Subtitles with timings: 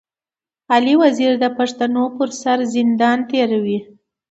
[0.73, 3.79] علي وزير د پښتنو پر سر زندان تېروي.